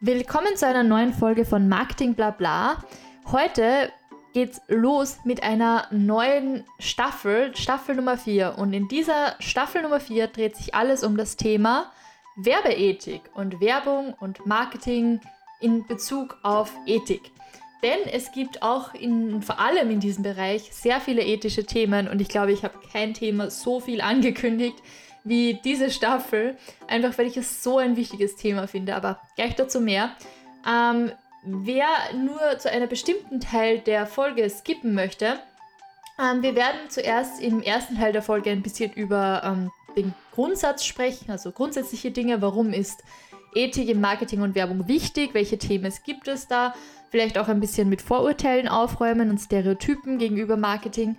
[0.00, 2.84] Willkommen zu einer neuen Folge von Marketing Blabla.
[3.32, 3.90] Heute
[4.34, 8.58] geht's los mit einer neuen Staffel, Staffel Nummer 4.
[8.58, 11.90] Und in dieser Staffel Nummer 4 dreht sich alles um das Thema
[12.36, 15.18] Werbeethik und Werbung und Marketing
[15.60, 17.32] in Bezug auf Ethik.
[17.82, 22.20] Denn es gibt auch in, vor allem in diesem Bereich sehr viele ethische Themen und
[22.20, 24.76] ich glaube, ich habe kein Thema so viel angekündigt
[25.26, 26.56] wie diese Staffel,
[26.86, 30.12] einfach weil ich es so ein wichtiges Thema finde, aber gleich dazu mehr.
[30.66, 31.12] Ähm,
[31.44, 35.38] wer nur zu einem bestimmten Teil der Folge skippen möchte,
[36.18, 40.84] ähm, wir werden zuerst im ersten Teil der Folge ein bisschen über ähm, den Grundsatz
[40.84, 43.02] sprechen, also grundsätzliche Dinge, warum ist
[43.54, 46.74] Ethik im Marketing und Werbung wichtig, welche Themen gibt es da,
[47.10, 51.16] vielleicht auch ein bisschen mit Vorurteilen aufräumen und Stereotypen gegenüber Marketing.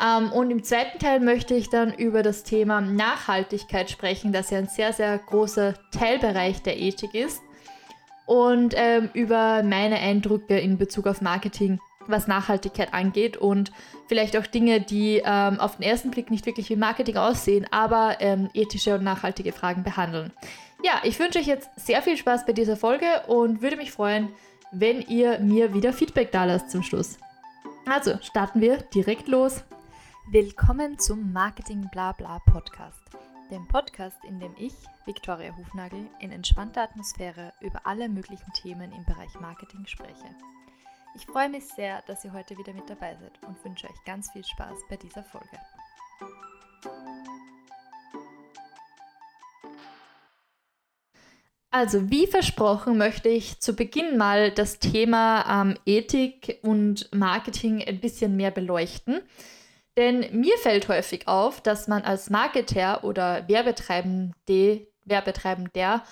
[0.00, 4.58] Ähm, und im zweiten Teil möchte ich dann über das Thema Nachhaltigkeit sprechen, das ja
[4.58, 7.42] ein sehr, sehr großer Teilbereich der Ethik ist.
[8.26, 13.70] Und ähm, über meine Eindrücke in Bezug auf Marketing, was Nachhaltigkeit angeht und
[14.08, 18.16] vielleicht auch Dinge, die ähm, auf den ersten Blick nicht wirklich wie Marketing aussehen, aber
[18.20, 20.32] ähm, ethische und nachhaltige Fragen behandeln.
[20.82, 24.30] Ja, ich wünsche euch jetzt sehr viel Spaß bei dieser Folge und würde mich freuen,
[24.72, 27.18] wenn ihr mir wieder Feedback da lasst zum Schluss.
[27.86, 29.64] Also starten wir direkt los.
[30.30, 33.02] Willkommen zum Marketing Blabla Podcast,
[33.50, 34.72] dem Podcast, in dem ich,
[35.04, 40.34] Viktoria Hufnagel, in entspannter Atmosphäre über alle möglichen Themen im Bereich Marketing spreche.
[41.14, 44.30] Ich freue mich sehr, dass ihr heute wieder mit dabei seid und wünsche euch ganz
[44.32, 45.58] viel Spaß bei dieser Folge.
[51.70, 58.00] Also, wie versprochen, möchte ich zu Beginn mal das Thema ähm, Ethik und Marketing ein
[58.00, 59.20] bisschen mehr beleuchten.
[59.96, 66.02] Denn mir fällt häufig auf, dass man als Marketer oder Werbetreibende, Werbetreibender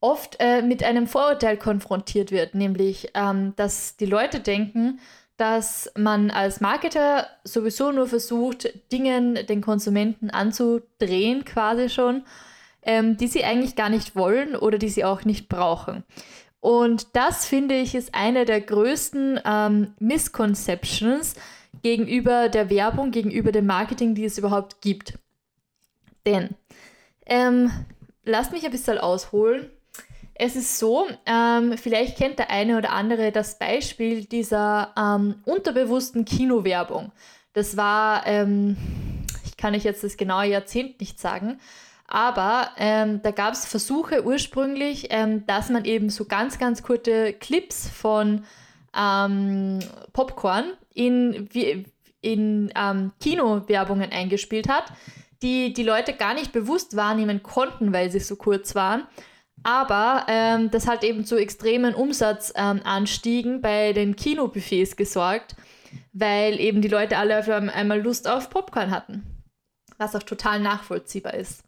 [0.00, 5.00] oft äh, mit einem Vorurteil konfrontiert wird, nämlich, ähm, dass die Leute denken,
[5.36, 12.24] dass man als Marketer sowieso nur versucht, Dingen den Konsumenten anzudrehen, quasi schon
[12.88, 16.04] ähm, die sie eigentlich gar nicht wollen oder die sie auch nicht brauchen.
[16.60, 21.34] Und das finde ich ist eine der größten ähm, Misconceptions
[21.82, 25.18] gegenüber der Werbung, gegenüber dem Marketing, die es überhaupt gibt.
[26.26, 26.50] Denn,
[27.26, 27.70] ähm,
[28.24, 29.70] lasst mich ein bisschen ausholen.
[30.34, 36.24] Es ist so, ähm, vielleicht kennt der eine oder andere das Beispiel dieser ähm, unterbewussten
[36.24, 37.10] Kinowerbung.
[37.54, 38.76] Das war, ähm,
[39.44, 41.58] ich kann euch jetzt das genaue Jahrzehnt nicht sagen,
[42.06, 47.32] aber ähm, da gab es Versuche ursprünglich, ähm, dass man eben so ganz, ganz kurze
[47.32, 48.44] Clips von
[48.96, 49.80] ähm,
[50.12, 51.48] Popcorn in,
[52.20, 54.92] in ähm, Kinowerbungen eingespielt hat,
[55.42, 59.06] die die Leute gar nicht bewusst wahrnehmen konnten, weil sie so kurz waren.
[59.62, 65.56] Aber ähm, das hat eben zu extremen Umsatzanstiegen bei den Kinobuffets gesorgt,
[66.12, 69.24] weil eben die Leute alle auf einmal Lust auf Popcorn hatten.
[69.98, 71.64] Was auch total nachvollziehbar ist.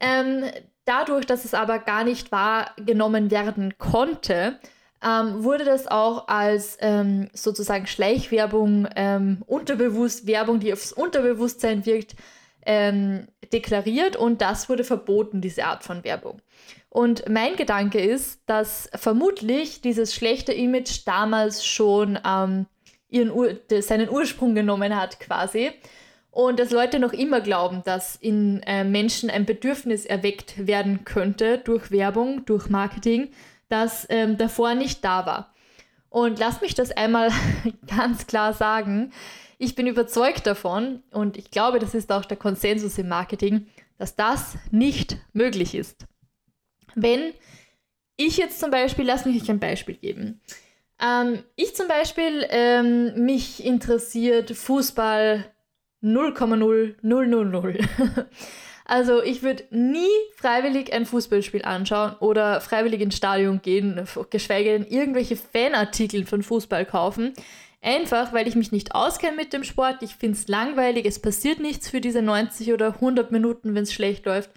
[0.00, 0.44] Ähm,
[0.84, 4.58] dadurch, dass es aber gar nicht wahrgenommen werden konnte,
[5.04, 12.14] ähm, wurde das auch als ähm, sozusagen Schleichwerbung, ähm, unterbewusst Werbung, die aufs Unterbewusstsein wirkt,
[12.66, 16.42] ähm, deklariert und das wurde verboten, diese Art von Werbung.
[16.90, 22.66] Und mein Gedanke ist, dass vermutlich dieses schlechte Image damals schon ähm,
[23.12, 25.72] Ur seinen Ursprung genommen hat, quasi
[26.30, 31.58] und dass Leute noch immer glauben, dass in äh, Menschen ein Bedürfnis erweckt werden könnte
[31.58, 33.30] durch Werbung, durch Marketing,
[33.70, 35.54] das ähm, davor nicht da war.
[36.08, 37.30] Und lass mich das einmal
[37.86, 39.12] ganz klar sagen.
[39.58, 43.66] Ich bin überzeugt davon und ich glaube, das ist auch der Konsensus im Marketing,
[43.98, 46.06] dass das nicht möglich ist.
[46.94, 47.32] Wenn
[48.16, 50.40] ich jetzt zum Beispiel, lass mich ein Beispiel geben.
[51.00, 55.44] Ähm, ich zum Beispiel, ähm, mich interessiert Fußball
[56.02, 57.84] 0,0000.
[58.90, 64.84] Also ich würde nie freiwillig ein Fußballspiel anschauen oder freiwillig ins Stadion gehen, geschweige denn
[64.84, 67.32] irgendwelche Fanartikel von Fußball kaufen.
[67.80, 70.02] Einfach, weil ich mich nicht auskenne mit dem Sport.
[70.02, 73.92] Ich finde es langweilig, es passiert nichts für diese 90 oder 100 Minuten, wenn es
[73.92, 74.50] schlecht läuft.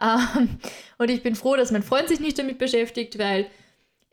[0.00, 0.60] Ähm,
[0.98, 3.46] und ich bin froh, dass mein Freund sich nicht damit beschäftigt, weil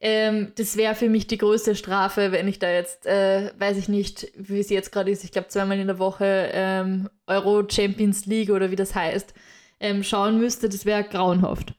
[0.01, 3.87] ähm, das wäre für mich die größte Strafe, wenn ich da jetzt, äh, weiß ich
[3.87, 8.25] nicht, wie es jetzt gerade ist, ich glaube zweimal in der Woche ähm, Euro Champions
[8.25, 9.35] League oder wie das heißt,
[9.79, 10.69] ähm, schauen müsste.
[10.69, 11.73] Das wäre grauenhaft.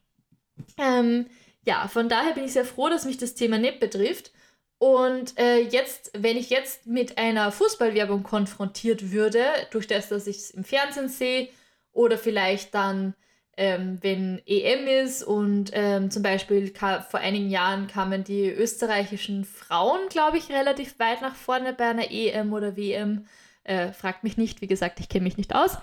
[0.78, 1.26] Ähm,
[1.64, 4.32] ja, von daher bin ich sehr froh, dass mich das Thema nicht betrifft.
[4.78, 10.36] Und äh, jetzt, wenn ich jetzt mit einer Fußballwerbung konfrontiert würde, durch das, dass ich
[10.36, 11.48] es im Fernsehen sehe
[11.92, 13.14] oder vielleicht dann
[13.60, 20.00] ähm, wenn EM ist und ähm, zum Beispiel vor einigen Jahren kamen die österreichischen Frauen,
[20.08, 23.26] glaube ich, relativ weit nach vorne bei einer EM oder WM.
[23.64, 25.76] Äh, fragt mich nicht, wie gesagt, ich kenne mich nicht aus.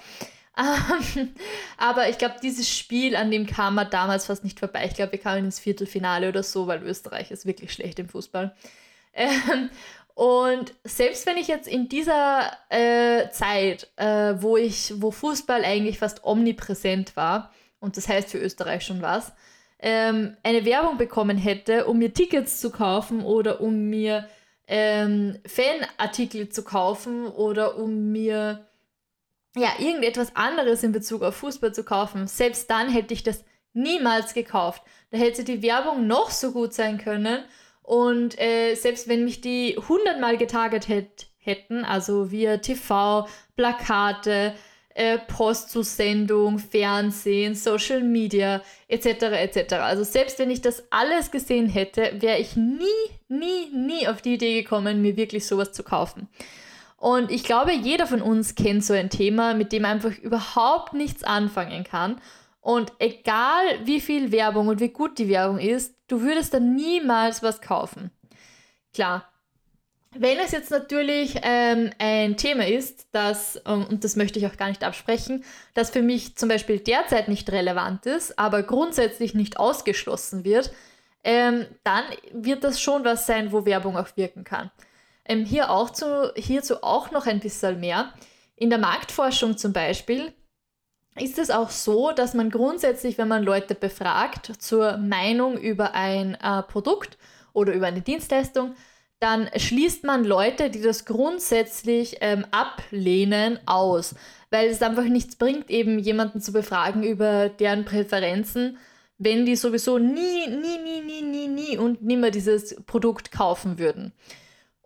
[0.58, 1.34] Ähm,
[1.78, 4.86] aber ich glaube, dieses Spiel, an dem kam man damals fast nicht vorbei.
[4.86, 8.56] Ich glaube, wir kamen ins Viertelfinale oder so, weil Österreich ist wirklich schlecht im Fußball.
[9.14, 9.70] Ähm,
[10.16, 16.00] und selbst wenn ich jetzt in dieser äh, Zeit, äh, wo ich, wo Fußball eigentlich
[16.00, 19.34] fast omnipräsent war, und das heißt für Österreich schon was,
[19.80, 24.28] ähm, eine Werbung bekommen hätte, um mir Tickets zu kaufen oder um mir
[24.68, 28.67] ähm, Fanartikel zu kaufen oder um mir
[29.58, 33.44] ja, irgendetwas anderes in Bezug auf Fußball zu kaufen, selbst dann hätte ich das
[33.74, 34.82] niemals gekauft.
[35.12, 37.44] Da hätte die Werbung noch so gut sein können
[37.82, 44.54] und äh, selbst wenn mich die hundertmal getarget hätt, hätten, also via TV, Plakate,
[44.94, 49.06] äh, Postzusendung, Fernsehen, Social Media etc.
[49.06, 49.74] etc.
[49.76, 52.86] Also selbst wenn ich das alles gesehen hätte, wäre ich nie,
[53.30, 56.28] nie, nie auf die Idee gekommen, mir wirklich sowas zu kaufen.
[56.98, 61.24] Und ich glaube, jeder von uns kennt so ein Thema, mit dem einfach überhaupt nichts
[61.24, 62.20] anfangen kann.
[62.60, 67.44] Und egal wie viel Werbung und wie gut die Werbung ist, du würdest dann niemals
[67.44, 68.12] was kaufen.
[68.94, 69.30] Klar,
[70.20, 74.58] wenn es jetzt natürlich ähm, ein Thema ist, das, ähm, und das möchte ich auch
[74.58, 79.60] gar nicht absprechen, das für mich zum Beispiel derzeit nicht relevant ist, aber grundsätzlich nicht
[79.60, 80.72] ausgeschlossen wird,
[81.24, 84.72] ähm, dann wird das schon was sein, wo Werbung auch wirken kann.
[85.28, 88.14] Ähm, hier auch zu, hierzu auch noch ein bisschen mehr.
[88.56, 90.34] In der Marktforschung zum Beispiel
[91.20, 96.36] ist es auch so, dass man grundsätzlich, wenn man Leute befragt zur Meinung über ein
[96.36, 97.18] äh, Produkt
[97.54, 98.76] oder über eine Dienstleistung,
[99.20, 104.16] dann schließt man Leute, die das grundsätzlich ähm, ablehnen, aus,
[104.52, 108.78] weil es einfach nichts bringt, eben jemanden zu befragen über deren Präferenzen,
[109.18, 114.14] wenn die sowieso nie, nie, nie, nie, nie, nie und nimmer dieses Produkt kaufen würden.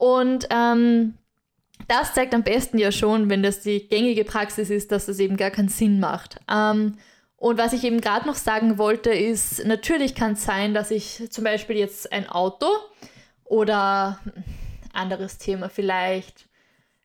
[0.02, 1.14] Und ähm,
[1.88, 5.38] das zeigt am besten ja schon, wenn das die gängige Praxis ist, dass das eben
[5.38, 6.40] gar keinen Sinn macht.
[6.52, 6.98] Ähm,
[7.36, 11.30] und was ich eben gerade noch sagen wollte, ist, natürlich kann es sein, dass ich
[11.30, 12.66] zum Beispiel jetzt ein Auto
[13.44, 14.20] oder
[14.92, 16.50] anderes Thema vielleicht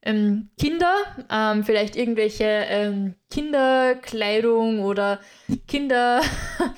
[0.00, 0.94] ähm, Kinder,
[1.31, 5.20] ähm, vielleicht irgendwelche ähm, Kinderkleidung oder
[5.69, 6.22] Kinder,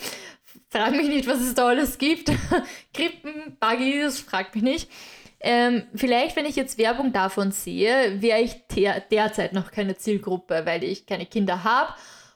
[0.68, 2.32] frag mich nicht, was es da alles gibt,
[2.92, 4.90] Krippen, Buggies, frag mich nicht.
[5.40, 10.62] Ähm, vielleicht, wenn ich jetzt Werbung davon sehe, wäre ich der, derzeit noch keine Zielgruppe,
[10.64, 11.94] weil ich keine Kinder habe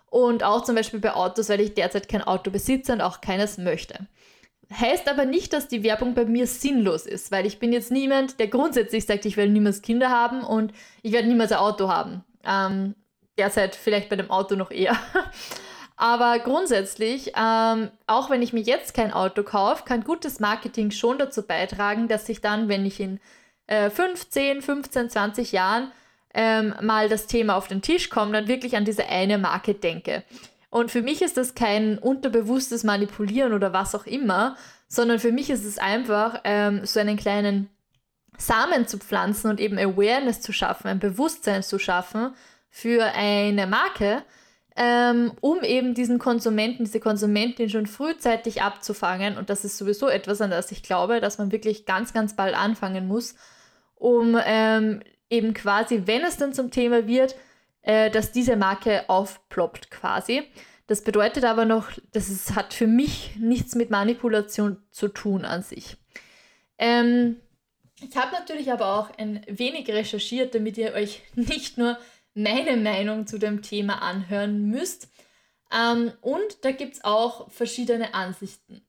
[0.08, 3.58] und auch zum Beispiel bei Autos, weil ich derzeit kein Auto besitze und auch keines
[3.58, 4.06] möchte.
[4.72, 8.38] Heißt aber nicht, dass die Werbung bei mir sinnlos ist, weil ich bin jetzt niemand,
[8.38, 10.72] der grundsätzlich sagt, ich werde niemals Kinder haben und
[11.02, 12.25] ich werde niemals ein Auto haben.
[12.44, 12.94] Ähm,
[13.37, 14.96] derzeit vielleicht bei dem Auto noch eher.
[16.02, 21.16] Aber grundsätzlich, ähm, auch wenn ich mir jetzt kein Auto kaufe, kann gutes Marketing schon
[21.16, 23.20] dazu beitragen, dass ich dann, wenn ich in
[23.69, 25.93] äh, 15, 15, 20 Jahren
[26.34, 30.25] ähm, mal das Thema auf den Tisch komme, dann wirklich an diese eine Marke denke.
[30.70, 34.56] Und für mich ist das kein unterbewusstes Manipulieren oder was auch immer,
[34.88, 37.70] sondern für mich ist es einfach ähm, so einen kleinen
[38.37, 42.34] Samen zu pflanzen und eben Awareness zu schaffen, ein Bewusstsein zu schaffen
[42.70, 44.25] für eine Marke,
[44.76, 49.36] ähm, um eben diesen Konsumenten, diese Konsumentin schon frühzeitig abzufangen.
[49.36, 52.54] Und das ist sowieso etwas, an das ich glaube, dass man wirklich ganz, ganz bald
[52.54, 53.35] anfangen muss,
[53.97, 57.35] um ähm, eben quasi, wenn es dann zum Thema wird,
[57.82, 60.42] äh, dass diese Marke aufploppt quasi.
[60.87, 65.62] Das bedeutet aber noch, dass es hat für mich nichts mit Manipulation zu tun an
[65.62, 65.97] sich.
[66.78, 67.37] Ähm,
[68.00, 71.99] ich habe natürlich aber auch ein wenig recherchiert, damit ihr euch nicht nur
[72.34, 75.08] meine Meinung zu dem Thema anhören müsst.
[75.72, 78.82] Ähm, und da gibt es auch verschiedene Ansichten.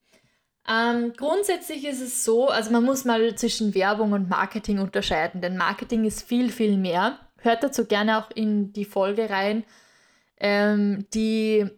[0.67, 5.57] Ähm, grundsätzlich ist es so, also man muss mal zwischen Werbung und Marketing unterscheiden, denn
[5.57, 7.19] Marketing ist viel, viel mehr.
[7.37, 9.65] Hört dazu gerne auch in die Folge rein,
[10.37, 11.69] ähm, die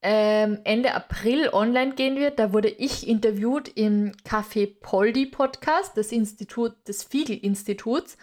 [0.00, 2.38] ähm, Ende April online gehen wird.
[2.38, 8.16] Da wurde ich interviewt im Café Poldi Podcast des Institut, des Fiegel-Instituts.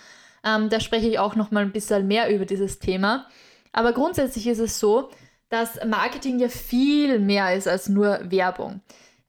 [0.44, 3.28] Ähm, da spreche ich auch noch mal ein bisschen mehr über dieses Thema.
[3.72, 5.10] Aber grundsätzlich ist es so,
[5.50, 8.82] dass Marketing ja viel mehr ist als nur Werbung.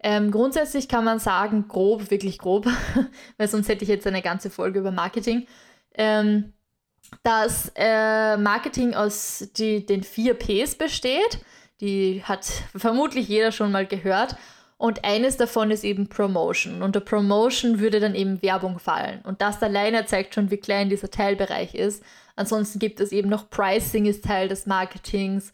[0.03, 2.67] Ähm, grundsätzlich kann man sagen, grob, wirklich grob,
[3.37, 5.47] weil sonst hätte ich jetzt eine ganze Folge über Marketing,
[5.95, 6.53] ähm,
[7.23, 11.41] dass äh, Marketing aus die, den vier Ps besteht.
[11.81, 14.37] Die hat vermutlich jeder schon mal gehört.
[14.81, 16.81] Und eines davon ist eben Promotion.
[16.81, 19.21] Unter Promotion würde dann eben Werbung fallen.
[19.25, 22.03] Und das alleine zeigt schon, wie klein dieser Teilbereich ist.
[22.35, 25.53] Ansonsten gibt es eben noch Pricing ist Teil des Marketings.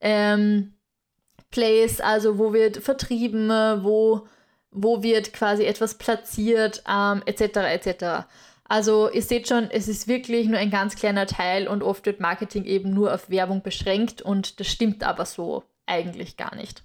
[0.00, 0.74] Ähm,
[1.50, 3.48] Place, also wo wird vertrieben,
[3.82, 4.28] wo,
[4.70, 7.56] wo wird quasi etwas platziert, ähm, etc.
[7.56, 8.04] etc.
[8.62, 12.20] Also ihr seht schon, es ist wirklich nur ein ganz kleiner Teil und oft wird
[12.20, 16.84] Marketing eben nur auf Werbung beschränkt und das stimmt aber so eigentlich gar nicht.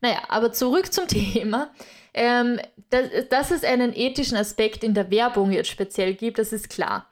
[0.00, 1.70] Naja, aber zurück zum Thema.
[2.12, 2.58] Ähm,
[2.90, 7.08] dass, dass es einen ethischen Aspekt in der Werbung jetzt speziell gibt, das ist klar.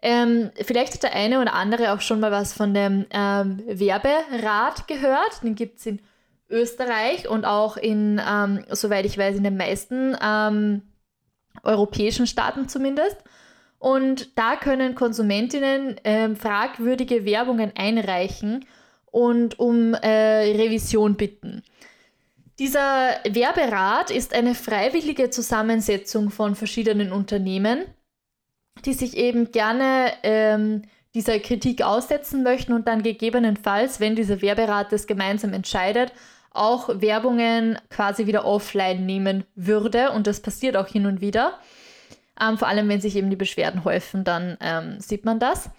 [0.00, 4.86] Ähm, vielleicht hat der eine oder andere auch schon mal was von dem ähm, Werberat
[4.86, 5.42] gehört.
[5.42, 6.00] Den gibt es in
[6.48, 10.82] Österreich und auch in, ähm, soweit ich weiß, in den meisten ähm,
[11.62, 13.16] europäischen Staaten zumindest.
[13.78, 18.64] Und da können Konsumentinnen ähm, fragwürdige Werbungen einreichen
[19.06, 21.62] und um äh, Revision bitten.
[22.58, 27.84] Dieser Werberat ist eine freiwillige Zusammensetzung von verschiedenen Unternehmen,
[28.84, 30.82] die sich eben gerne ähm,
[31.14, 36.12] dieser Kritik aussetzen möchten und dann gegebenenfalls, wenn dieser Werberat das gemeinsam entscheidet,
[36.50, 40.10] auch Werbungen quasi wieder offline nehmen würde.
[40.10, 41.58] Und das passiert auch hin und wieder.
[42.40, 45.70] Ähm, vor allem, wenn sich eben die Beschwerden häufen, dann ähm, sieht man das.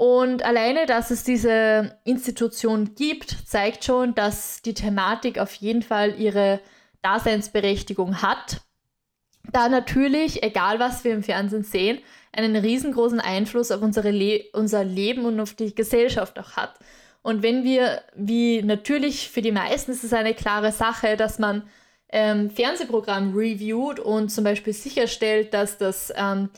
[0.00, 6.18] Und alleine, dass es diese Institution gibt, zeigt schon, dass die Thematik auf jeden Fall
[6.18, 6.60] ihre
[7.02, 8.62] Daseinsberechtigung hat.
[9.52, 11.98] Da natürlich, egal was wir im Fernsehen sehen,
[12.32, 16.78] einen riesengroßen Einfluss auf unsere Le unser Leben und auf die Gesellschaft auch hat.
[17.20, 21.64] Und wenn wir, wie natürlich für die meisten ist es eine klare Sache, dass man
[22.08, 26.48] ähm, Fernsehprogramm reviewt und zum Beispiel sicherstellt, dass das ähm,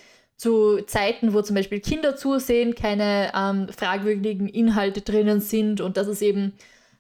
[0.43, 6.09] zu Zeiten, wo zum Beispiel Kinder zusehen, keine ähm, fragwürdigen Inhalte drinnen sind und dass
[6.09, 6.55] es eben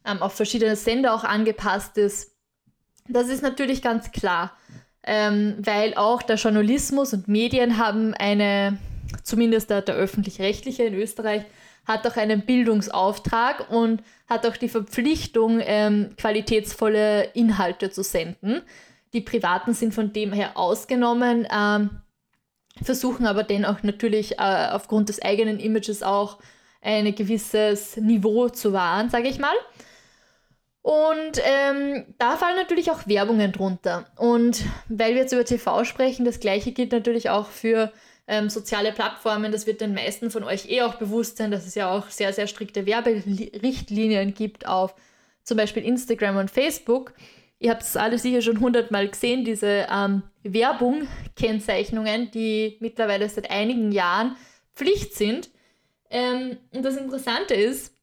[0.07, 2.37] ähm, auf verschiedene Sender auch angepasst ist.
[3.09, 4.57] Das ist natürlich ganz klar,
[5.03, 8.79] ähm, weil auch der Journalismus und Medien haben eine,
[9.25, 11.43] zumindest der, der öffentlich-rechtliche in Österreich,
[11.85, 18.63] hat auch einen Bildungsauftrag und hat auch die Verpflichtung, ähm, qualitätsvolle Inhalte zu senden.
[19.15, 21.49] Die privaten sind von dem her ausgenommen.
[22.85, 26.39] Versuchen aber dennoch natürlich äh, aufgrund des eigenen Images auch
[26.81, 29.55] ein gewisses Niveau zu wahren, sage ich mal.
[30.83, 34.07] Und ähm, da fallen natürlich auch Werbungen drunter.
[34.17, 37.93] Und weil wir jetzt über TV sprechen, das gleiche gilt natürlich auch für
[38.27, 39.53] ähm, soziale Plattformen.
[39.53, 42.33] Das wird den meisten von euch eh auch bewusst sein, dass es ja auch sehr,
[42.33, 44.97] sehr strikte Werberichtlinien gibt auf
[45.45, 47.15] zum Beispiel Instagram und Facebook.
[47.61, 53.93] Ihr habt es alle sicher schon hundertmal gesehen, diese ähm, Werbung-Kennzeichnungen, die mittlerweile seit einigen
[53.93, 54.37] Jahren
[54.75, 55.51] Pflicht sind.
[56.11, 57.95] Ähm, und das Interessante ist,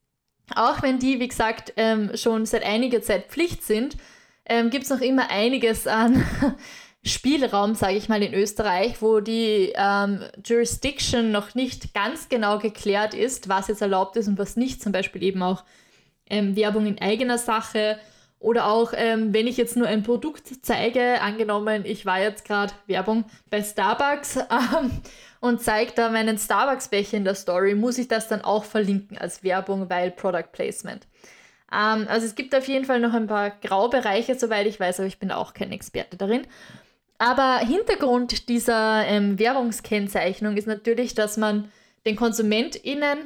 [0.56, 3.98] auch wenn die, wie gesagt, ähm, schon seit einiger Zeit Pflicht sind,
[4.46, 6.26] ähm, gibt es noch immer einiges an
[7.04, 13.14] Spielraum, sage ich mal, in Österreich, wo die ähm, Jurisdiction noch nicht ganz genau geklärt
[13.14, 14.82] ist, was jetzt erlaubt ist und was nicht.
[14.82, 15.64] Zum Beispiel eben auch
[16.30, 18.00] ähm, Werbung in eigener Sache
[18.40, 22.74] oder auch, ähm, wenn ich jetzt nur ein Produkt zeige, angenommen, ich war jetzt gerade
[22.88, 24.92] Werbung bei Starbucks ähm,
[25.42, 29.44] und zeige da meinen Starbucks-Becher in der Story, muss ich das dann auch verlinken als
[29.44, 31.06] Werbung, weil Product Placement.
[31.72, 35.08] Ähm, also es gibt auf jeden Fall noch ein paar Graubereiche, soweit ich weiß, aber
[35.08, 36.48] ich bin auch kein Experte darin.
[37.18, 41.70] Aber Hintergrund dieser ähm, Werbungskennzeichnung ist natürlich, dass man
[42.06, 43.20] den KonsumentInnen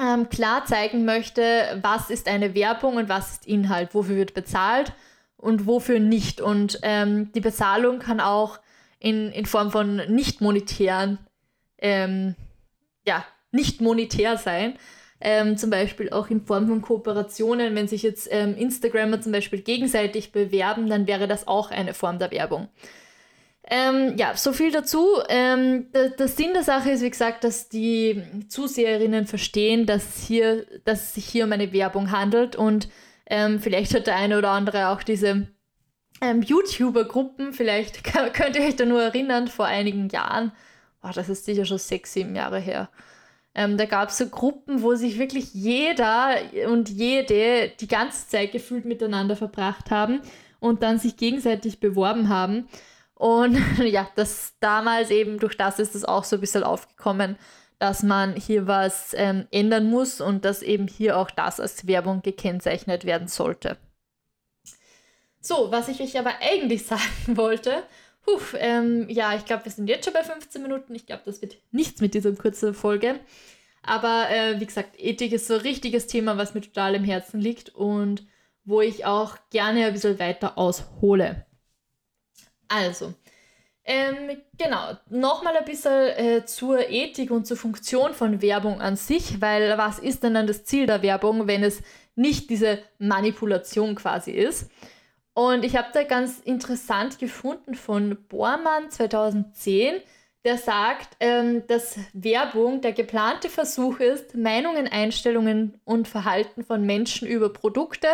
[0.00, 4.92] ähm, klar zeigen möchte, was ist eine Werbung und was ist Inhalt, wofür wird bezahlt
[5.36, 6.40] und wofür nicht.
[6.40, 8.58] Und ähm, die Bezahlung kann auch
[8.98, 11.18] in, in Form von nicht monetären,
[11.78, 12.34] ähm,
[13.06, 14.74] ja, nicht monetär sein.
[15.22, 17.74] Ähm, zum Beispiel auch in Form von Kooperationen.
[17.74, 22.18] Wenn sich jetzt ähm, Instagrammer zum Beispiel gegenseitig bewerben, dann wäre das auch eine Form
[22.18, 22.68] der Werbung.
[23.72, 25.06] Ähm, ja, so viel dazu.
[25.28, 30.66] Ähm, der, der, Sinn der Sache ist, wie gesagt, dass die Zuseherinnen verstehen, dass, hier,
[30.84, 32.88] dass es sich hier um eine Werbung handelt und
[33.26, 35.46] ähm, vielleicht hat der eine oder andere auch diese
[36.20, 38.02] ähm, YouTuber-Gruppen, vielleicht
[38.34, 40.50] könnt ihr euch da nur erinnern, vor einigen Jahren,
[41.04, 42.90] oh, das ist sicher schon sechs, sieben Jahre her,
[43.54, 46.36] ähm, da gab es so Gruppen, wo sich wirklich jeder
[46.68, 50.22] und jede die ganze Zeit gefühlt miteinander verbracht haben
[50.58, 52.68] und dann sich gegenseitig beworben haben.
[53.20, 57.36] Und ja, das damals eben durch das ist es auch so ein bisschen aufgekommen,
[57.78, 62.22] dass man hier was ähm, ändern muss und dass eben hier auch das als Werbung
[62.22, 63.76] gekennzeichnet werden sollte.
[65.38, 67.82] So, was ich euch aber eigentlich sagen wollte,
[68.22, 70.94] Puh, ähm, ja, ich glaube, wir sind jetzt schon bei 15 Minuten.
[70.94, 73.20] Ich glaube, das wird nichts mit dieser kurzen Folge.
[73.82, 77.40] Aber äh, wie gesagt, Ethik ist so ein richtiges Thema, was mir total im Herzen
[77.40, 78.26] liegt und
[78.64, 81.46] wo ich auch gerne ein bisschen weiter aushole.
[82.70, 83.14] Also,
[83.84, 89.40] ähm, genau, nochmal ein bisschen äh, zur Ethik und zur Funktion von Werbung an sich,
[89.40, 91.82] weil was ist denn dann das Ziel der Werbung, wenn es
[92.14, 94.70] nicht diese Manipulation quasi ist.
[95.32, 99.94] Und ich habe da ganz interessant gefunden von Bormann 2010,
[100.44, 107.26] der sagt, ähm, dass Werbung der geplante Versuch ist, Meinungen, Einstellungen und Verhalten von Menschen
[107.26, 108.08] über Produkte,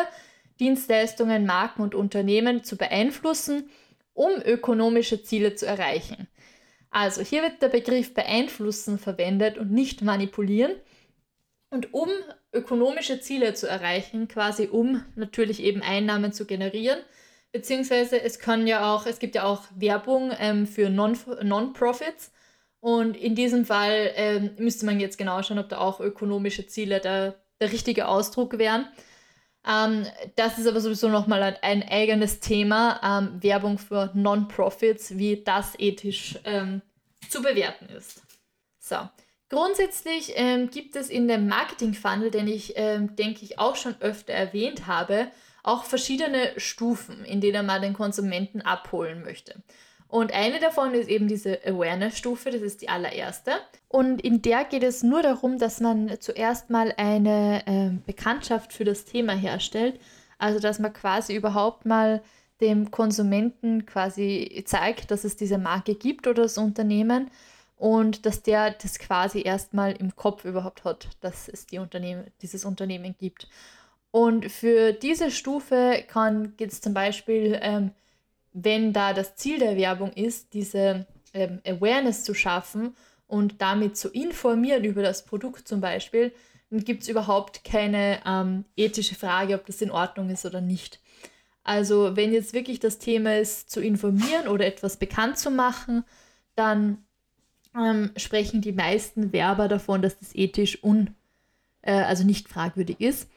[0.58, 3.68] Dienstleistungen, Marken und Unternehmen zu beeinflussen,
[4.16, 6.26] um ökonomische Ziele zu erreichen.
[6.90, 10.72] Also hier wird der Begriff beeinflussen verwendet und nicht manipulieren.
[11.70, 12.08] Und um
[12.52, 16.98] ökonomische Ziele zu erreichen, quasi um natürlich eben Einnahmen zu generieren,
[17.52, 22.32] beziehungsweise es kann ja auch, es gibt ja auch Werbung ähm, für Non-Profits.
[22.80, 27.00] und in diesem Fall ähm, müsste man jetzt genau schauen, ob da auch ökonomische Ziele
[27.00, 28.88] der, der richtige Ausdruck wären.
[29.66, 30.06] Ähm,
[30.36, 35.74] das ist aber sowieso nochmal ein, ein eigenes Thema, ähm, Werbung für Non-Profits, wie das
[35.78, 36.82] ethisch ähm,
[37.28, 38.22] zu bewerten ist.
[38.78, 38.96] So,
[39.48, 44.32] grundsätzlich ähm, gibt es in dem Marketing-Funnel, den ich, ähm, denke ich, auch schon öfter
[44.32, 45.28] erwähnt habe,
[45.64, 49.62] auch verschiedene Stufen, in denen man den Konsumenten abholen möchte.
[50.08, 53.52] Und eine davon ist eben diese Awareness-Stufe, das ist die allererste.
[53.88, 58.84] Und in der geht es nur darum, dass man zuerst mal eine äh, Bekanntschaft für
[58.84, 59.98] das Thema herstellt.
[60.38, 62.22] Also dass man quasi überhaupt mal
[62.60, 67.30] dem Konsumenten quasi zeigt, dass es diese Marke gibt oder das Unternehmen
[67.76, 72.64] und dass der das quasi erstmal im Kopf überhaupt hat, dass es die Unternehmen, dieses
[72.64, 73.48] Unternehmen gibt.
[74.10, 76.04] Und für diese Stufe
[76.56, 77.90] geht es zum Beispiel ähm,
[78.58, 82.96] wenn da das Ziel der Werbung ist, diese ähm, Awareness zu schaffen
[83.26, 86.32] und damit zu informieren über das Produkt zum Beispiel,
[86.70, 91.00] dann gibt es überhaupt keine ähm, ethische Frage, ob das in Ordnung ist oder nicht.
[91.64, 96.04] Also wenn jetzt wirklich das Thema ist, zu informieren oder etwas bekannt zu machen,
[96.54, 97.04] dann
[97.76, 101.14] ähm, sprechen die meisten Werber davon, dass das ethisch un,
[101.82, 103.28] äh, also nicht fragwürdig ist.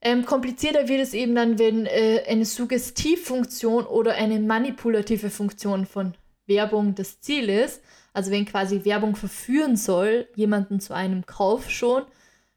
[0.00, 6.14] Ähm, komplizierter wird es eben dann, wenn äh, eine Suggestivfunktion oder eine manipulative Funktion von
[6.46, 7.82] Werbung das Ziel ist.
[8.12, 12.04] Also wenn quasi Werbung verführen soll, jemanden zu einem Kauf schon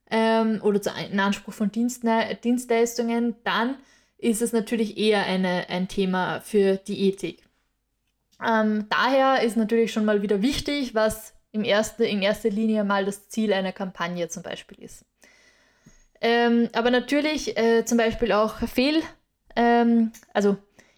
[0.09, 3.75] ähm, oder zu einem Anspruch von Dienstne Dienstleistungen, dann
[4.17, 7.43] ist es natürlich eher eine, ein Thema für die Ethik.
[8.43, 13.05] Ähm, daher ist natürlich schon mal wieder wichtig, was im erste, in erster Linie mal
[13.05, 15.05] das Ziel einer Kampagne zum Beispiel ist.
[16.21, 19.01] Ähm, aber natürlich äh, zum Beispiel auch Fehl,
[19.55, 20.57] ähm, also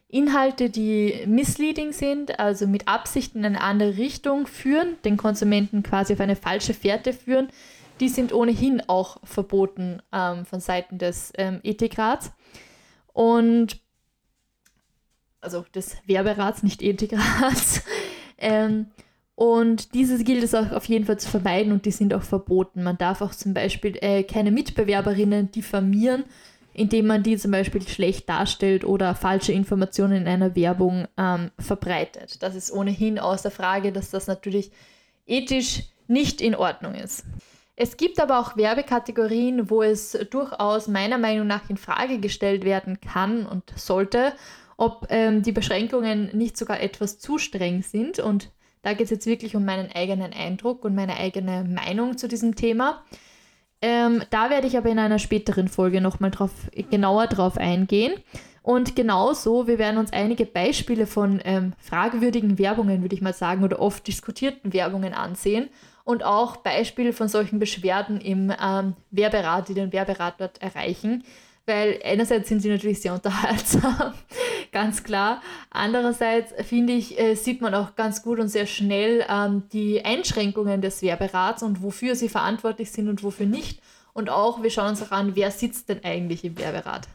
[0.10, 6.14] Inhalte, die misleading sind, also mit Absicht in eine andere Richtung führen, den Konsumenten quasi
[6.14, 7.48] auf eine falsche Fährte führen,
[8.00, 12.32] die sind ohnehin auch verboten ähm, von Seiten des ähm, Ethikrats.
[13.14, 13.80] Und
[15.42, 17.84] also des Werberats, nicht Ethikrats.
[18.38, 18.92] ähm,
[19.36, 22.84] und dieses gilt es auch auf jeden Fall zu vermeiden und die sind auch verboten.
[22.84, 26.24] Man darf auch zum Beispiel äh, keine Mitbewerberinnen diffamieren,
[26.74, 32.44] indem man die zum Beispiel schlecht darstellt oder falsche Informationen in einer Werbung ähm, verbreitet.
[32.44, 34.72] Das ist ohnehin außer Frage, dass das natürlich
[35.26, 37.26] ethisch nicht in Ordnung ist.
[37.76, 43.02] Es gibt aber auch Werbekategorien, wo es durchaus meiner Meinung nach in Frage gestellt werden
[43.02, 44.34] kann und sollte,
[44.78, 48.52] ob ähm, die Beschränkungen nicht sogar etwas zu streng sind und
[48.84, 52.56] da geht es jetzt wirklich um meinen eigenen Eindruck und meine eigene Meinung zu diesem
[52.56, 53.02] Thema.
[53.82, 56.52] Ähm, da werde ich aber in einer späteren Folge nochmal drauf,
[56.92, 58.14] genauer drauf eingehen.
[58.62, 63.64] Und genauso, wir werden uns einige Beispiele von ähm, fragwürdigen Werbungen, würde ich mal sagen,
[63.64, 65.70] oder oft diskutierten Werbungen ansehen
[66.06, 71.24] und auch Beispiele von solchen Beschwerden im ähm, Werberat, die den Werberat dort erreichen
[71.66, 74.14] weil einerseits sind sie natürlich sehr unterhaltsam,
[74.72, 75.42] ganz klar.
[75.70, 80.82] Andererseits finde ich, äh, sieht man auch ganz gut und sehr schnell ähm, die Einschränkungen
[80.82, 83.82] des Werberats und wofür sie verantwortlich sind und wofür nicht.
[84.14, 87.08] Und auch, wir schauen uns auch an, wer sitzt denn eigentlich im Werberat.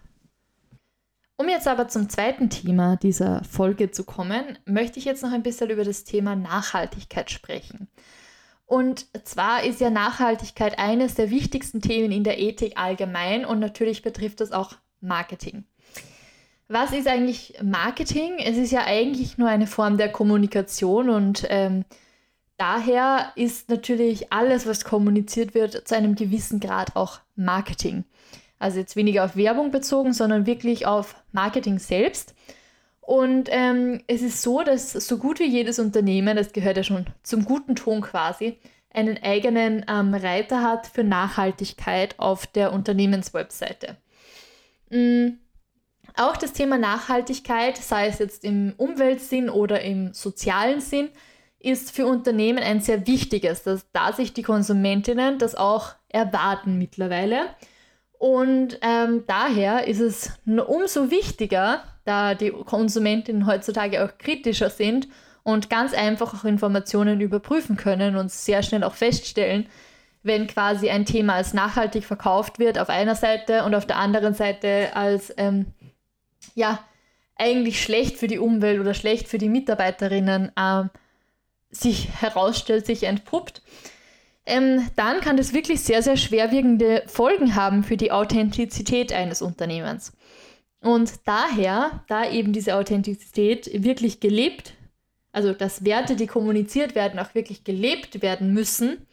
[1.37, 5.44] Um jetzt aber zum zweiten Thema dieser Folge zu kommen, möchte ich jetzt noch ein
[5.44, 7.87] bisschen über das Thema Nachhaltigkeit sprechen.
[8.68, 14.02] Und zwar ist ja Nachhaltigkeit eines der wichtigsten Themen in der Ethik allgemein und natürlich
[14.02, 15.64] betrifft das auch Marketing.
[16.68, 18.35] Was ist eigentlich Marketing?
[18.38, 21.87] Es ist ja eigentlich nur eine Form der Kommunikation und ähm,
[22.59, 28.04] daher ist natürlich alles, was kommuniziert wird, zu einem gewissen Grad auch Marketing.
[28.59, 32.35] Also jetzt weniger auf Werbung bezogen, sondern wirklich auf Marketing selbst.
[33.09, 37.07] Und ähm, es ist so, dass so gut wie jedes Unternehmen, das gehört ja schon
[37.23, 38.59] zum guten Ton quasi,
[38.90, 43.97] einen eigenen ähm, Reiter hat für Nachhaltigkeit auf der Unternehmenswebseite.
[44.90, 45.38] Mhm.
[46.18, 51.09] Auch das Thema Nachhaltigkeit, sei es jetzt im Umweltsinn oder im sozialen Sinn,
[51.61, 57.47] ist für Unternehmen ein sehr wichtiges, dass, da sich die Konsumentinnen das auch erwarten mittlerweile
[58.18, 65.09] Und ähm, daher ist es umso wichtiger, da die Konsumentinnen heutzutage auch kritischer sind
[65.42, 69.68] und ganz einfach auch Informationen überprüfen können und sehr schnell auch feststellen,
[70.23, 74.35] wenn quasi ein Thema als nachhaltig verkauft wird auf einer Seite und auf der anderen
[74.35, 75.66] Seite als ähm,
[76.55, 76.81] ja
[77.37, 80.85] eigentlich schlecht für die Umwelt oder schlecht für die Mitarbeiterinnen äh,
[81.71, 83.62] sich herausstellt, sich entpuppt,
[84.47, 90.12] ähm, dann kann das wirklich sehr, sehr schwerwiegende Folgen haben für die Authentizität eines Unternehmens.
[90.80, 94.74] Und daher, da eben diese Authentizität wirklich gelebt,
[95.32, 99.06] also dass Werte, die kommuniziert werden, auch wirklich gelebt werden müssen,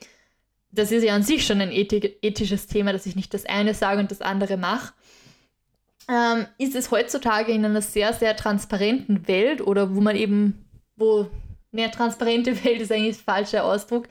[0.72, 4.02] das ist ja an sich schon ein ethisches Thema, dass ich nicht das eine sage
[4.02, 4.94] und das andere mache,
[6.10, 11.28] ähm, ist es heutzutage in einer sehr, sehr transparenten Welt oder wo man eben, wo
[11.72, 14.08] mehr transparente Welt ist eigentlich der falsche Ausdruck,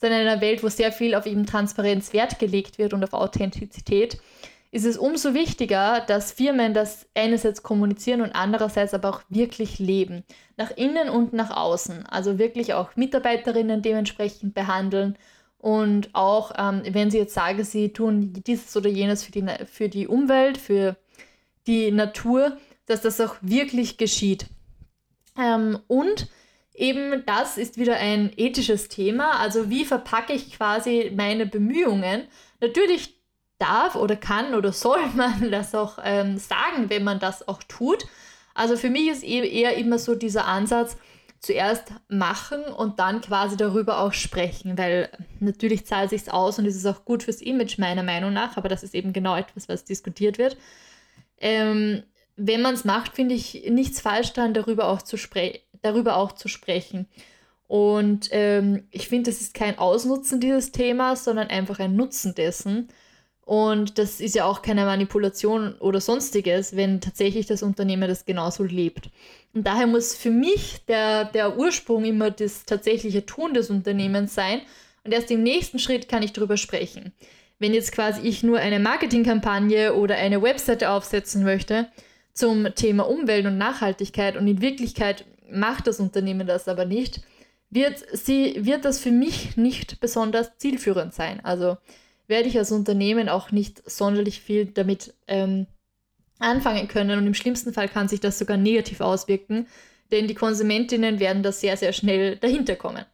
[0.00, 3.12] sondern in einer Welt, wo sehr viel auf eben Transparenz Wert gelegt wird und auf
[3.12, 4.18] Authentizität,
[4.70, 10.24] ist es umso wichtiger, dass Firmen das einerseits kommunizieren und andererseits aber auch wirklich leben.
[10.56, 12.06] Nach innen und nach außen.
[12.06, 15.16] Also wirklich auch Mitarbeiterinnen dementsprechend behandeln
[15.58, 19.88] und auch, ähm, wenn sie jetzt sagen, sie tun dieses oder jenes für die, für
[19.88, 20.96] die Umwelt, für
[21.66, 24.46] die Natur, dass das auch wirklich geschieht.
[25.38, 26.28] Ähm, und
[26.74, 29.40] eben das ist wieder ein ethisches Thema.
[29.40, 32.24] Also wie verpacke ich quasi meine Bemühungen?
[32.60, 33.15] Natürlich
[33.58, 38.06] darf oder kann oder soll man das auch ähm, sagen, wenn man das auch tut.
[38.54, 40.96] Also für mich ist eher immer so dieser Ansatz,
[41.40, 46.76] zuerst machen und dann quasi darüber auch sprechen, weil natürlich zahlt sich aus und es
[46.76, 49.84] ist auch gut fürs Image meiner Meinung nach, aber das ist eben genau etwas, was
[49.84, 50.56] diskutiert wird.
[51.38, 52.02] Ähm,
[52.36, 56.32] wenn man es macht, finde ich nichts falsch daran, darüber auch zu, spre darüber auch
[56.32, 57.06] zu sprechen.
[57.68, 62.88] Und ähm, ich finde, das ist kein Ausnutzen dieses Themas, sondern einfach ein Nutzen dessen.
[63.46, 68.64] Und das ist ja auch keine Manipulation oder sonstiges, wenn tatsächlich das Unternehmen das genauso
[68.64, 69.08] lebt.
[69.54, 74.62] Und daher muss für mich der, der Ursprung immer das tatsächliche Tun des Unternehmens sein.
[75.04, 77.12] Und erst im nächsten Schritt kann ich darüber sprechen.
[77.60, 81.86] Wenn jetzt quasi ich nur eine Marketingkampagne oder eine Webseite aufsetzen möchte
[82.32, 87.20] zum Thema Umwelt und Nachhaltigkeit und in Wirklichkeit macht das Unternehmen das aber nicht,
[87.70, 91.38] wird, sie, wird das für mich nicht besonders zielführend sein.
[91.44, 91.76] Also
[92.28, 95.66] werde ich als Unternehmen auch nicht sonderlich viel damit ähm,
[96.38, 99.66] anfangen können und im schlimmsten Fall kann sich das sogar negativ auswirken,
[100.10, 103.04] denn die Konsumentinnen werden da sehr, sehr schnell dahinter kommen.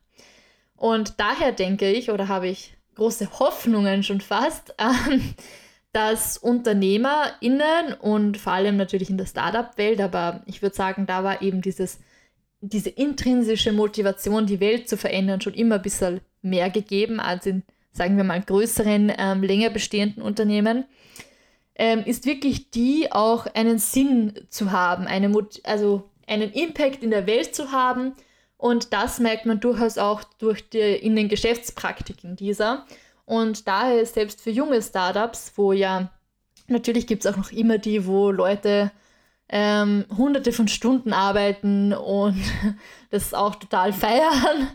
[0.76, 5.34] Und daher denke ich oder habe ich große Hoffnungen schon fast, ähm,
[5.92, 11.42] dass UnternehmerInnen und vor allem natürlich in der Startup-Welt, aber ich würde sagen, da war
[11.42, 12.00] eben dieses,
[12.60, 17.62] diese intrinsische Motivation, die Welt zu verändern, schon immer ein bisschen mehr gegeben als in,
[17.92, 20.84] sagen wir mal, größeren, ähm, länger bestehenden Unternehmen
[21.74, 25.32] ähm, ist wirklich die, auch einen Sinn zu haben, eine
[25.64, 28.12] also einen Impact in der Welt zu haben.
[28.56, 32.86] Und das merkt man durchaus auch durch die, in den Geschäftspraktiken dieser.
[33.24, 36.10] Und daher ist selbst für junge Startups, wo ja
[36.68, 38.92] natürlich gibt es auch noch immer die, wo Leute
[39.48, 42.40] ähm, hunderte von Stunden arbeiten und
[43.10, 44.68] das auch total feiern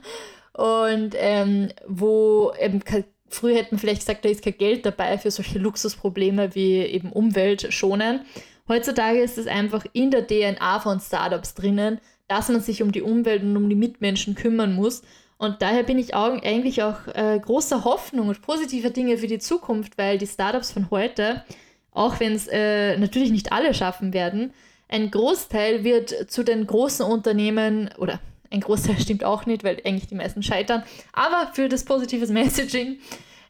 [0.58, 2.82] und ähm, wo eben
[3.30, 7.74] Früher hätten vielleicht gesagt, da ist kein Geld dabei für solche Luxusprobleme wie eben Umwelt
[7.74, 8.22] schonen.
[8.68, 13.02] Heutzutage ist es einfach in der DNA von Startups drinnen, dass man sich um die
[13.02, 15.04] Umwelt und um die Mitmenschen kümmern muss.
[15.38, 19.40] Und daher bin ich auch, eigentlich auch äh, großer Hoffnung und positiver Dinge für die
[19.40, 21.44] Zukunft, weil die Startups von heute,
[21.92, 24.54] auch wenn es äh, natürlich nicht alle schaffen werden,
[24.90, 28.20] ein Großteil wird zu den großen Unternehmen oder
[28.52, 30.84] ein Großteil stimmt auch nicht, weil eigentlich die meisten scheitern.
[31.14, 33.00] Aber für das positives Messaging,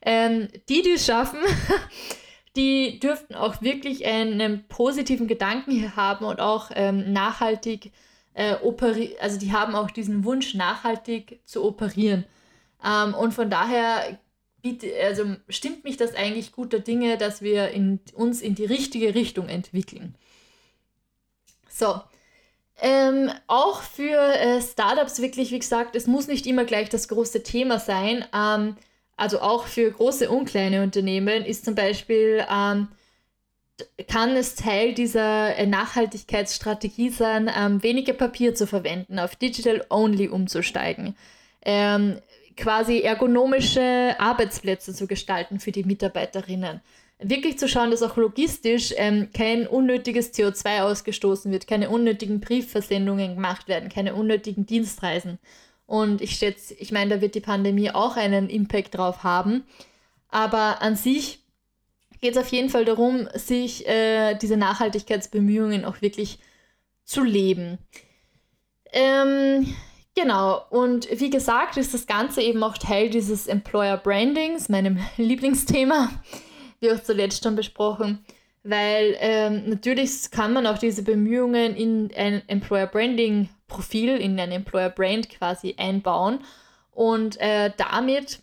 [0.01, 1.39] ähm, die, die es schaffen,
[2.55, 7.91] die dürften auch wirklich einen positiven Gedanken hier haben und auch ähm, nachhaltig
[8.33, 9.15] äh, operieren.
[9.21, 12.25] Also die haben auch diesen Wunsch, nachhaltig zu operieren.
[12.83, 14.19] Ähm, und von daher
[15.03, 19.47] also stimmt mich das eigentlich guter Dinge, dass wir in, uns in die richtige Richtung
[19.47, 20.15] entwickeln.
[21.69, 22.01] So,
[22.79, 27.43] ähm, auch für äh, Startups wirklich, wie gesagt, es muss nicht immer gleich das große
[27.43, 28.25] Thema sein.
[28.33, 28.75] Ähm,
[29.15, 32.87] also auch für große und kleine Unternehmen ist zum Beispiel, ähm,
[34.07, 40.27] kann es Teil dieser äh, Nachhaltigkeitsstrategie sein, ähm, weniger Papier zu verwenden, auf Digital Only
[40.29, 41.15] umzusteigen,
[41.63, 42.19] ähm,
[42.55, 46.81] quasi ergonomische Arbeitsplätze zu gestalten für die Mitarbeiterinnen
[47.19, 53.35] wirklich zu schauen, dass auch logistisch ähm, kein unnötiges CO2 ausgestoßen wird, keine unnötigen Briefversendungen
[53.35, 55.39] gemacht werden, keine unnötigen Dienstreisen.
[55.85, 59.63] Und ich schätze, ich meine, da wird die Pandemie auch einen Impact drauf haben.
[60.29, 61.39] Aber an sich
[62.21, 66.39] geht es auf jeden Fall darum, sich äh, diese Nachhaltigkeitsbemühungen auch wirklich
[67.03, 67.77] zu leben.
[68.91, 69.73] Ähm,
[70.13, 76.09] genau, und wie gesagt, ist das Ganze eben auch Teil dieses Employer Brandings, meinem Lieblingsthema,
[76.79, 78.19] wie auch zuletzt schon besprochen,
[78.63, 84.51] weil ähm, natürlich kann man auch diese Bemühungen in ein Employer Branding Profil, in ein
[84.51, 86.39] Employer Brand quasi einbauen
[86.91, 88.39] und äh, damit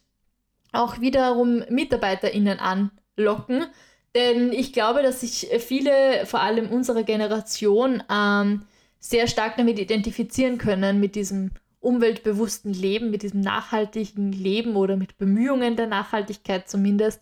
[0.73, 3.67] auch wiederum MitarbeiterInnen anlocken.
[4.15, 8.63] Denn ich glaube, dass sich viele, vor allem unserer Generation, ähm,
[9.01, 15.19] sehr stark damit identifizieren können, mit diesem umweltbewussten Leben, mit diesem nachhaltigen Leben oder mit
[15.19, 17.21] Bemühungen der Nachhaltigkeit zumindest.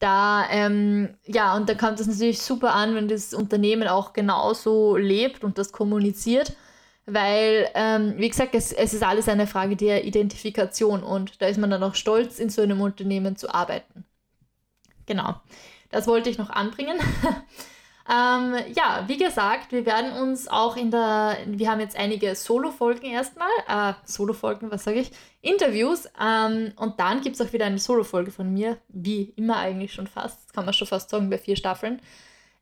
[0.00, 4.96] Da, ähm, ja, und da kommt es natürlich super an, wenn das Unternehmen auch genauso
[4.96, 6.56] lebt und das kommuniziert,
[7.06, 11.58] weil, ähm, wie gesagt, es, es ist alles eine Frage der Identifikation und da ist
[11.58, 14.06] man dann auch stolz, in so einem Unternehmen zu arbeiten.
[15.06, 15.34] Genau,
[15.90, 16.98] das wollte ich noch anbringen.
[18.10, 23.06] Ähm, ja, wie gesagt, wir werden uns auch in der, wir haben jetzt einige Solo-Folgen
[23.06, 27.78] erstmal, äh, Solo-Folgen, was sage ich, Interviews ähm, und dann gibt es auch wieder eine
[27.78, 31.54] Solo-Folge von mir, wie immer eigentlich schon fast, kann man schon fast sagen, bei vier
[31.54, 32.00] Staffeln,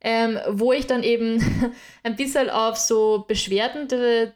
[0.03, 1.43] ähm, wo ich dann eben
[2.03, 3.89] ein bisschen auf so Beschwerden,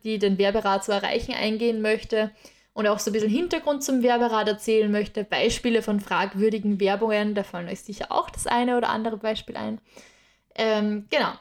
[0.05, 2.31] die den Werberat zu erreichen, eingehen möchte
[2.73, 7.43] und auch so ein bisschen Hintergrund zum Werberat erzählen möchte, Beispiele von fragwürdigen Werbungen, da
[7.43, 9.79] fallen euch sicher auch das eine oder andere Beispiel ein.
[10.55, 11.33] Ähm, genau.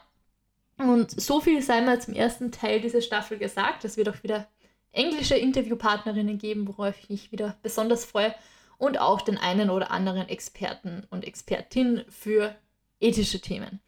[0.78, 3.84] Und so viel sei mal zum ersten Teil dieser Staffel gesagt.
[3.84, 4.48] Es wird auch wieder
[4.92, 8.34] englische Interviewpartnerinnen geben, worauf ich mich wieder besonders freue.
[8.78, 12.54] Und auch den einen oder anderen Experten und Expertin für
[13.00, 13.80] ethische Themen.